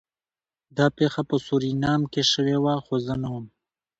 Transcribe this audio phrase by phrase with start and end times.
[0.77, 3.45] دا پیښه په سورینام کې شوې وه خو زه نه وم